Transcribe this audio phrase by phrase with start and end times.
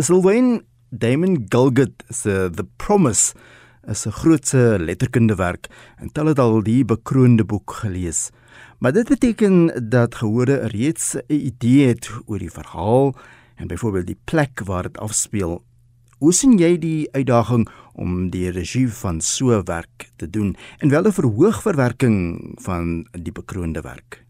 [0.00, 3.34] Sylvain Damon Gulgit se The Promise
[3.86, 8.30] is 'n grootse letterkundewerk en tel het al die bekroonde boek gelees.
[8.78, 13.14] Maar dit beteken dat gehore reeds 'n idee het oor die verhaal
[13.56, 15.64] en byvoorbeeld die plek waar dit afspeel.
[16.18, 20.88] Hoe sien jy die uitdaging om die regie van so 'n werk te doen en
[20.88, 24.29] wel 'n verhoogverwerking van die bekroonde werk?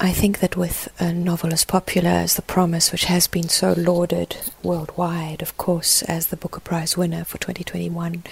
[0.00, 3.74] I think that with a novel as popular as The Promise, which has been so
[3.76, 8.24] lauded worldwide, of course, as the Booker Prize winner for 2021,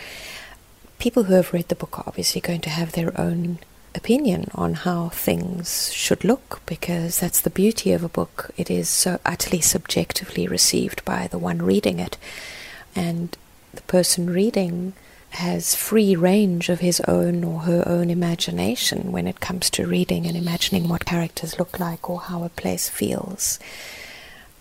[0.98, 3.58] people who have read the book are obviously going to have their own
[3.94, 8.50] opinion on how things should look because that's the beauty of a book.
[8.56, 12.16] It is so utterly subjectively received by the one reading it.
[12.96, 13.36] And
[13.72, 14.94] the person reading
[15.32, 20.26] has free range of his own or her own imagination when it comes to reading
[20.26, 23.58] and imagining what characters look like or how a place feels,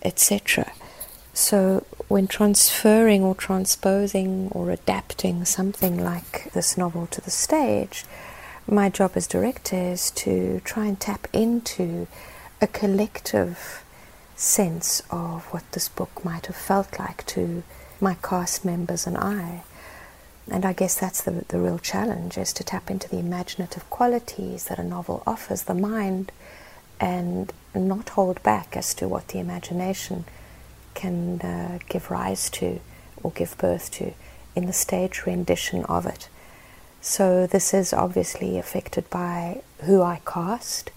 [0.02, 0.72] etc.
[1.34, 8.04] So, when transferring or transposing or adapting something like this novel to the stage,
[8.66, 12.06] my job as director is to try and tap into
[12.60, 13.84] a collective
[14.36, 17.62] sense of what this book might have felt like to
[18.00, 19.64] my cast members and I.
[20.50, 24.64] And I guess that's the, the real challenge is to tap into the imaginative qualities
[24.64, 26.32] that a novel offers the mind
[27.00, 30.24] and not hold back as to what the imagination
[30.94, 32.80] can uh, give rise to
[33.22, 34.12] or give birth to
[34.54, 36.28] in the stage rendition of it.
[37.00, 40.90] So this is obviously affected by who I cast,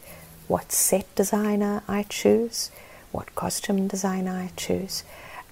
[0.47, 2.69] what set designer I choose,
[3.11, 5.03] what costume designer I choose,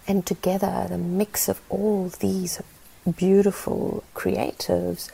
[0.08, 2.62] and together the mix of all these
[3.12, 5.12] beautiful creatives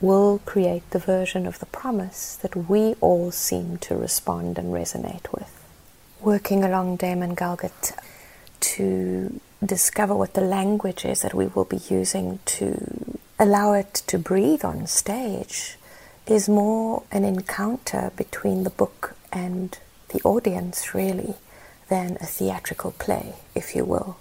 [0.00, 5.32] will create the version of the promise that we all seem to respond and resonate
[5.32, 5.50] with.
[6.20, 7.96] Working along Damon Galgut
[8.60, 14.18] to discover what the language is that we will be using to allow it to
[14.18, 15.76] breathe on stage
[16.26, 19.78] is more an encounter between the book and
[20.08, 21.34] the audience, really,
[21.88, 24.16] than a theatrical play, if you will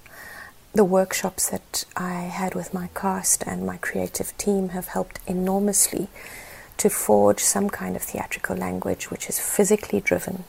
[0.74, 6.08] the workshops that I had with my cast and my creative team have helped enormously
[6.78, 10.46] to forge some kind of theatrical language which is physically driven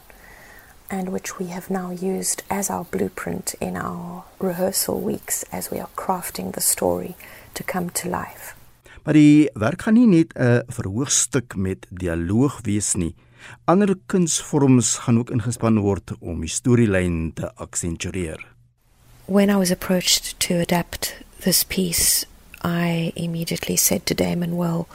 [0.91, 5.79] and which we have now used as our blueprint in our rehearsal weeks as we
[5.79, 7.17] are crafting the story
[7.53, 8.57] to come to life.
[9.05, 13.15] Maar die werk gaan nie net 'n verhoogstuk met dialoog wees nie.
[13.65, 18.54] Ander kunsvorms gaan ook ingespan word om die storielyn te aksentueer.
[19.27, 22.25] When I was approached to adapt this piece,
[22.63, 24.89] I immediately said to Damon, Well,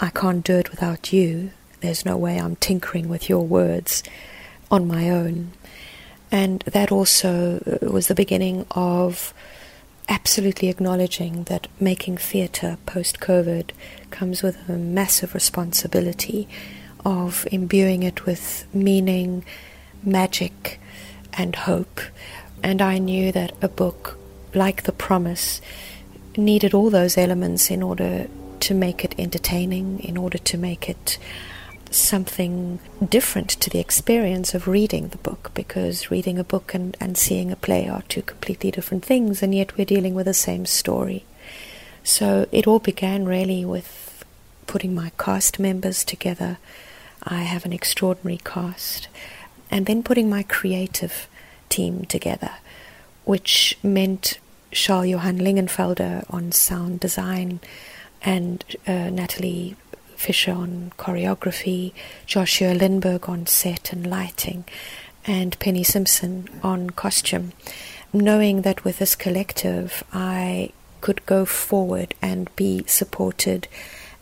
[0.00, 1.50] I can't do it without you.
[1.80, 4.02] There's no way I'm tinkering with your words
[4.70, 5.52] on my own.
[6.30, 9.32] And that also uh, was the beginning of
[10.08, 13.70] absolutely acknowledging that making theatre post COVID
[14.10, 16.48] comes with a massive responsibility
[17.04, 19.44] of imbuing it with meaning,
[20.02, 20.80] magic,
[21.34, 22.00] and hope
[22.62, 24.18] and I knew that a book
[24.54, 25.60] like The Promise
[26.36, 28.28] needed all those elements in order
[28.60, 31.18] to make it entertaining, in order to make it
[31.90, 37.16] something different to the experience of reading the book, because reading a book and, and
[37.16, 40.66] seeing a play are two completely different things, and yet we're dealing with the same
[40.66, 41.24] story.
[42.02, 44.24] So it all began really with
[44.66, 46.58] putting my cast members together.
[47.22, 49.08] I have an extraordinary cast.
[49.70, 51.28] And then putting my creative
[51.68, 52.52] team together,
[53.24, 54.38] which meant
[54.72, 57.60] Charl-Johan Lingenfelder on sound design
[58.22, 59.76] and uh, Natalie
[60.16, 61.92] Fisher on choreography,
[62.26, 64.64] Joshua Lindberg on set and lighting,
[65.24, 67.52] and Penny Simpson on costume.
[68.12, 73.68] Knowing that with this collective, I could go forward and be supported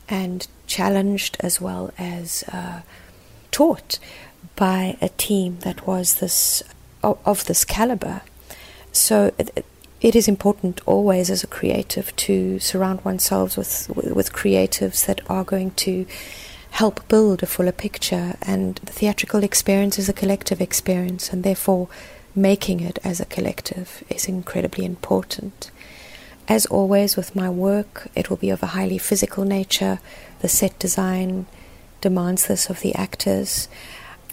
[0.08, 2.82] and challenged as well as uh,
[3.50, 3.98] taught
[4.56, 6.62] by a team that was this
[7.06, 8.22] of, of this caliber.
[8.92, 9.64] So it,
[10.00, 15.44] it is important always as a creative to surround oneself with, with creatives that are
[15.44, 16.06] going to
[16.70, 18.36] help build a fuller picture.
[18.42, 21.88] And the theatrical experience is a collective experience, and therefore
[22.34, 25.70] making it as a collective is incredibly important.
[26.48, 29.98] As always with my work, it will be of a highly physical nature.
[30.40, 31.46] The set design
[32.00, 33.68] demands this of the actors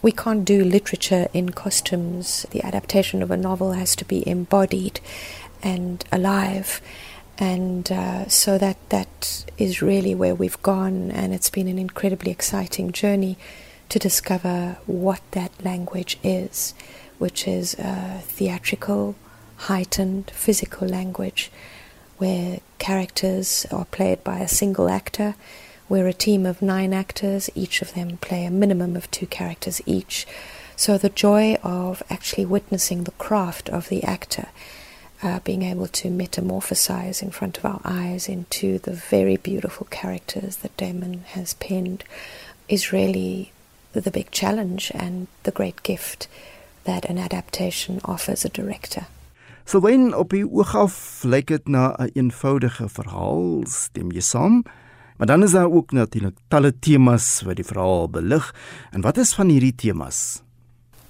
[0.03, 2.45] we can't do literature in costumes.
[2.51, 5.00] The adaptation of a novel has to be embodied
[5.63, 6.81] and alive.
[7.39, 12.29] And uh, so that that is really where we've gone, and it's been an incredibly
[12.31, 13.38] exciting journey
[13.89, 16.75] to discover what that language is,
[17.17, 19.15] which is uh, theatrical,
[19.57, 21.50] heightened physical language
[22.17, 25.35] where characters are played by a single actor.
[25.89, 29.81] We're a team of nine actors, each of them play a minimum of two characters
[29.85, 30.25] each.
[30.75, 34.47] So the joy of actually witnessing the craft of the actor,
[35.21, 40.57] uh, being able to metamorphosize in front of our eyes into the very beautiful characters
[40.57, 42.03] that Damon has penned,
[42.68, 43.51] is really
[43.91, 46.27] the big challenge and the great gift
[46.86, 49.06] that an adaptation offers a director.
[49.65, 54.19] So wen op die oog af lyk dit na 'n een eenvoudige verhaal, stem jy
[54.19, 54.63] saam?
[55.24, 58.56] Maar dan is daar ook natuurlik talle temas wat die verhaal belig.
[58.92, 60.42] En wat is van hierdie temas?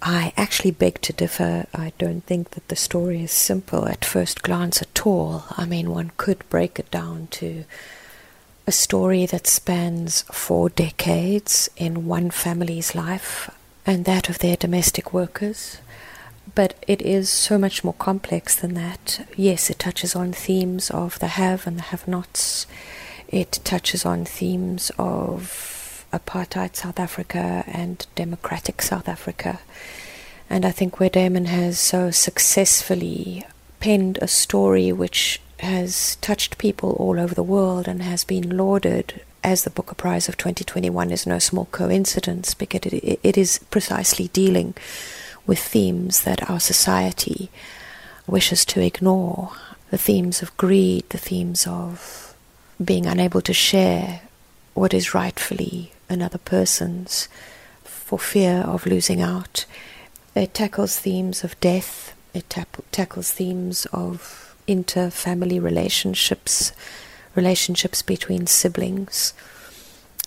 [0.06, 1.66] I actually beg to differ.
[1.78, 5.42] I don't think that the story is simple at first glance at all.
[5.58, 7.46] I mean, one could break it down to
[8.68, 13.50] a story that spans four decades in one family's life
[13.84, 15.80] and that of their domestic workers.
[16.54, 19.26] But it is so much more complex than that.
[19.36, 22.68] Yes, it touches on themes of the have and the have nots.
[23.34, 29.60] It touches on themes of apartheid South Africa and democratic South Africa.
[30.52, 33.44] And I think where Damon has so successfully
[33.80, 39.22] penned a story which has touched people all over the world and has been lauded
[39.44, 44.28] as the Booker Prize of 2021 is no small coincidence because it, it is precisely
[44.28, 44.76] dealing
[45.48, 47.50] with themes that our society
[48.28, 49.54] wishes to ignore
[49.90, 52.23] the themes of greed, the themes of
[52.84, 54.22] being unable to share
[54.74, 57.28] what is rightfully another person's
[57.84, 59.66] for fear of losing out.
[60.36, 62.50] It tackles themes of death, it
[62.92, 66.72] tackles themes of inter family relationships,
[67.36, 69.34] relationships between siblings.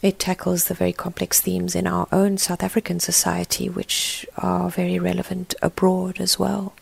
[0.02, 4.98] It tackles the very complex themes in our own South African society, which are very
[4.98, 6.74] relevant abroad as well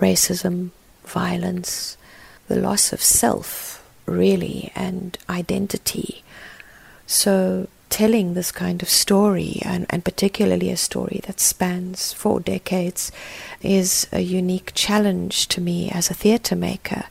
[0.00, 0.70] racism,
[1.04, 1.96] violence,
[2.48, 6.22] the loss of self, really, and identity.
[7.06, 13.12] So, telling this kind of story, and, and particularly a story that spans four decades,
[13.60, 17.04] is a unique challenge to me as a theatre maker,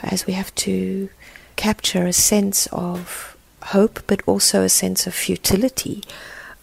[0.00, 1.10] as we have to
[1.56, 6.02] capture a sense of hope, but also a sense of futility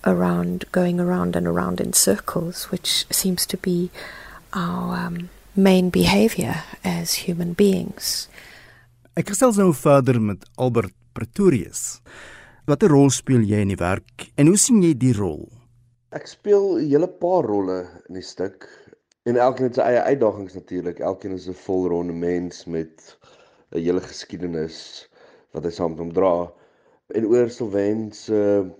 [0.05, 3.91] around going around and around in circles, which seems to be
[4.53, 8.27] our um, main behavior as human beings.
[9.19, 11.99] Ek gesels nou verder met Albert Pretorius.
[12.63, 15.49] Watter rol speel jy in die werk en hoe sien jy die rol?
[16.15, 18.69] Ek speel 'n hele paar rolle in die stuk
[19.27, 21.03] en elkeen het sy eie uitdagings natuurlik.
[21.03, 23.17] Elkeen is 'n volronde mens met
[23.75, 25.09] 'n hele geskiedenis
[25.51, 26.47] wat hy saam met hom dra
[27.13, 28.71] en oor Sylvain se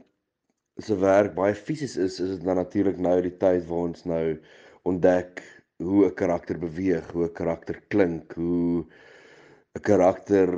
[0.80, 4.39] se werk baie fisies is, is dit dan natuurlik nou die tyd waar ons nou
[4.84, 5.44] ontdek
[5.84, 8.86] hoe 'n karakter beweeg, hoe 'n karakter klink, hoe
[9.77, 10.50] 'n karakter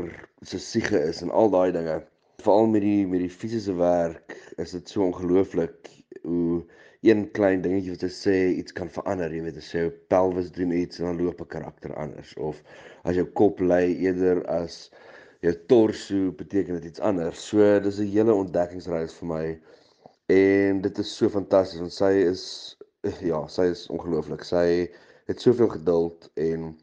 [0.41, 1.97] se siege is en al daai dinge.
[2.41, 4.33] Veral met die met die fisiese werk
[4.63, 5.89] is dit so ongelooflik
[6.23, 6.63] hoe
[7.09, 9.35] een klein dingetjie wat jy sê iets kan verander.
[9.35, 9.83] Jy weet as jy
[10.13, 12.63] pelvis doen iets en dan loop 'n karakter anders of
[13.03, 14.89] as jou kop lê eerder as
[15.45, 17.45] jou torso beteken dit iets anders.
[17.51, 19.45] So dis 'n hele ontdekkingsreis vir my.
[20.39, 22.43] En dit is so fantasties want sy is
[23.21, 24.41] ja, sy is ongelooflik.
[24.41, 24.89] Sy
[25.29, 26.73] het soveel geduld en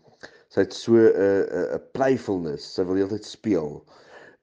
[0.51, 2.75] sy het so 'n 'n 'n playfulness.
[2.75, 3.85] Sy wil heeltyd speel.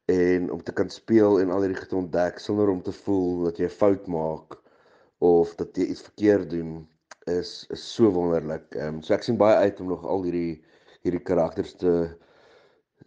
[0.08, 3.58] En om te kan speel en al hierdie goed ontdek sonder om te voel dat
[3.58, 4.60] jy fout maak
[5.20, 6.88] of dat jy iets verkeerd doen
[7.28, 8.76] is is so wonderlik.
[8.76, 10.64] Ehm um, so ek sien baie uit om nog al hierdie
[11.04, 11.94] hierdie karakters te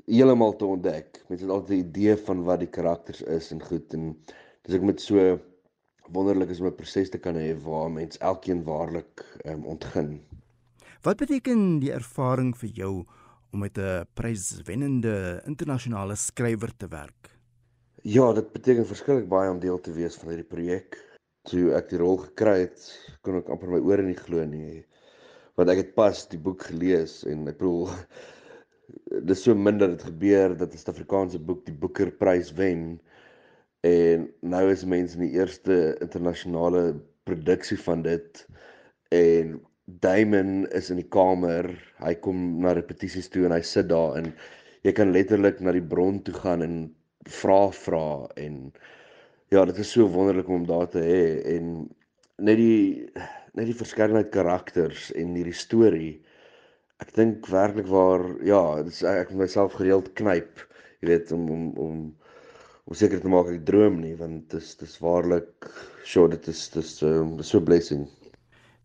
[0.06, 1.22] heeltemal te ontdek.
[1.28, 4.12] Mense het altyd 'n idee van wat die karakters is en goed en
[4.62, 5.38] dis ek met so
[6.12, 10.20] wonderlik is om 'n proses te kan hê waar mens elkeen waarlik um, ontgin.
[11.00, 12.90] Wat beteken die ervaring vir jou
[13.54, 17.30] om met 'n pryswennende internasionale skrywer te werk?
[18.02, 20.98] Ja, dit beteken verskriklik baie om deel te wees van hierdie projek.
[21.48, 22.84] Toe ek die rol gekry het,
[23.22, 24.84] kon ek amper my ore nie glo nie.
[25.56, 27.88] Want ek het pas die boek gelees en ek bedoel
[29.32, 33.00] dis so min dat dit gebeur dat 'n Suid-Afrikaanse boek die Boekerprys wen
[33.80, 38.46] en nou is mense in die eerste internasionale produksie van dit
[39.08, 39.60] en
[40.04, 41.68] Damon is in die kamer
[42.00, 44.32] hy kom na repetisies toe en hy sit daar en
[44.86, 46.76] jy kan letterlik na die bron toe gaan en
[47.40, 48.06] vra vra
[48.40, 48.62] en
[49.52, 51.22] ja dit is so wonderlik om hom daar te hê
[51.56, 51.72] en
[52.40, 53.08] net die
[53.58, 56.14] net die verskeidenheid karakters en hierdie storie
[57.00, 60.64] ek dink werklik waar ja, dis ek moet myself gereeld knyp,
[61.00, 62.00] jy weet om om om
[62.90, 65.68] om seker te maak ek droom nie want dis dis waarlik
[66.04, 68.04] sure dit is dis um, so blessing.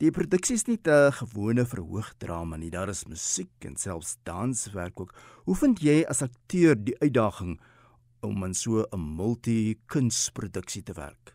[0.03, 2.69] Die produksie is nie 'n gewone verhoogdrama nie.
[2.69, 5.13] Daar is musiek en selfs danswerk ook.
[5.45, 7.61] Hoe vind jy as akteur die uitdaging
[8.21, 11.33] om in so 'n multi-kunsproduksie te werk?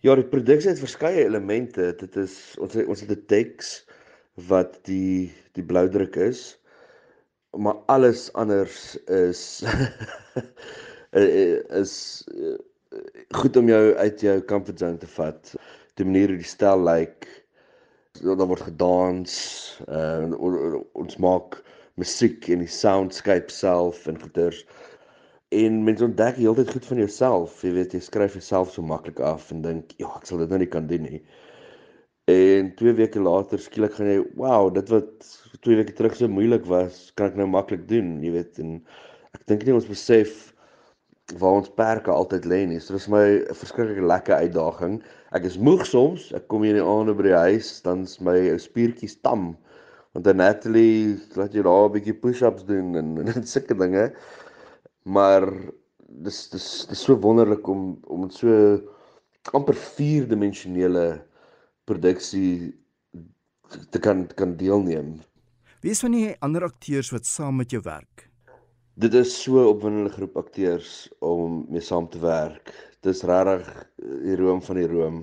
[0.00, 1.94] Ja, die produksie het verskeie elemente.
[1.96, 3.86] Dit is ons ons het 'n teks
[4.34, 6.58] wat die die bloudruk is.
[7.56, 9.64] Maar alles anders is
[11.82, 12.24] is
[13.30, 15.56] goed om jou uit jou comfort zone te vat.
[15.94, 17.39] Die manier hoe die stel lyk, like,
[18.18, 19.34] daar word gedans,
[19.88, 20.26] uh,
[20.98, 21.60] ons maak
[22.00, 24.64] musiek en die soundscape self en goeters.
[25.54, 27.60] En mense ontdek heeltyd goed van jouself.
[27.64, 30.58] Jy weet, jy skryf jouself so maklik af en dink, "Ja, ek sal dit nou
[30.58, 31.22] nie kan doen nie."
[32.28, 35.26] En 2 weke later skielik gaan jy, "Wow, dit wat
[35.62, 38.84] 2 weke terug so moeilik was, kan ek nou maklik doen." Jy weet, en
[39.34, 40.54] ek dink nie ons besef
[41.38, 42.80] waar ons perke altyd lê nie.
[42.80, 45.02] So dis my 'n verskriklike lekker uitdaging.
[45.32, 46.32] Ek is moeg soms.
[46.32, 49.56] Ek kom hier in die aande by die huis, dan's my ou spiertjies tam.
[50.12, 54.12] Want dan Natalie laat jy daar 'n bietjie push-ups doen en en sulke dinge.
[55.04, 55.46] Maar
[56.08, 58.80] dis dis dis so wonderlik om om met so
[59.52, 61.22] amper vierdimensionele
[61.84, 62.74] produksie
[63.90, 65.20] te kan kan deelneem.
[65.80, 68.29] Wie is van die ander akteurs wat saam met jou werk?
[69.00, 72.72] Dit is so 'n opwindende groep akteurs om mee saam te werk.
[73.06, 73.68] Dis regtig
[74.24, 75.16] die room van die room.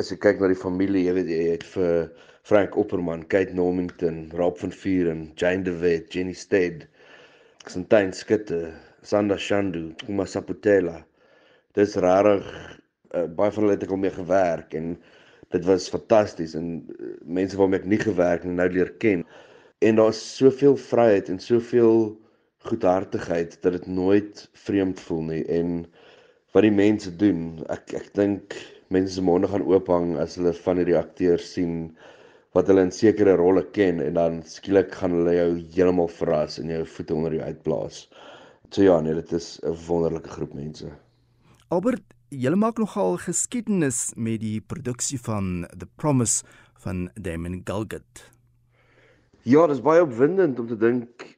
[0.00, 2.08] As jy kyk na die familie, jy weet jy het vir
[2.48, 6.88] Frank Opperman, Kate Normington, Rob van Vuren, Jane de Wet, Jenny Stead,
[7.68, 11.04] Santyn Skutte, Sanda Shandu, Uma Saputela.
[11.76, 12.48] Dis regtig
[13.12, 14.94] uh, baie van hulle het ek al mee gewerk en
[15.52, 19.28] dit was fantasties en uh, mense waarmee ek nie gewerk en nou leer ken.
[19.84, 22.14] En daar's soveel vryheid en soveel
[22.68, 25.76] goedhartigheid dat dit nooit vreemd voel nie en
[26.54, 28.58] wat die mense doen ek ek dink
[28.94, 31.94] mense se monde gaan oophang as hulle van hierdie akteurs sien
[32.54, 36.70] wat hulle in sekere rolle ken en dan skielik gaan hulle jou heeltemal verras en
[36.70, 38.04] jou voete onder jou uitblaas.
[38.70, 40.90] So ja, nee, dit is 'n wonderlike groep mense.
[41.68, 46.44] Albert, julle maak nogal geskiedenis met die produksie van The Promise
[46.78, 48.30] van Damon Galgut.
[49.42, 51.33] Ja, dit is baie opwindend om te dink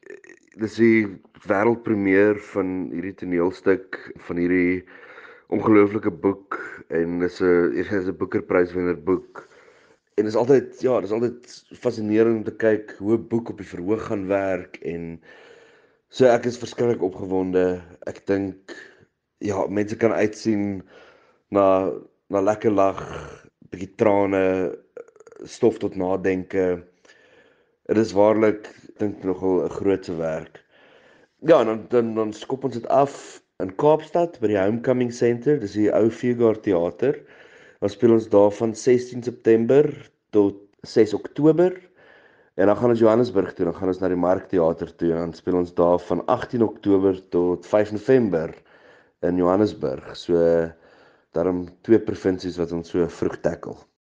[0.61, 1.05] dis die
[1.47, 4.81] wêreldpremier van hierdie toneelstuk van hierdie
[5.53, 6.57] ongelooflike boek
[6.93, 9.47] en dis 'n hier is 'n boekerpryswenner boek.
[10.17, 13.49] En dit is altyd ja, dit is altyd fascinerend om te kyk hoe 'n boek
[13.49, 15.21] op die verhoog gaan werk en
[16.09, 17.81] so ek is verskriklik opgewonde.
[18.07, 18.75] Ek dink
[19.39, 20.83] ja, mense kan uitsien
[21.49, 21.91] na
[22.29, 22.99] na lekker lag,
[23.71, 24.75] bietjie trane,
[25.43, 26.83] stof tot nadenke.
[27.87, 28.65] Dit is waarlik
[28.99, 30.63] dink nogal 'n groot werk.
[31.39, 35.77] Ja, dan dan dan skop ons dit af in Kaapstad by die Homecoming Center, dis
[35.79, 37.15] die ou Fugard Theater.
[37.79, 39.87] Ons speel ons daar van 16 September
[40.35, 41.71] tot 6 Oktober.
[42.57, 45.33] En dan gaan ons Johannesburg toe, dan gaan ons na die Markteater toe en dan
[45.33, 48.51] speel ons daar van 18 Oktober tot 5 November
[49.21, 50.15] in Johannesburg.
[50.17, 50.35] So
[51.31, 53.77] daarom twee provinsies wat ons so vroeg tackle.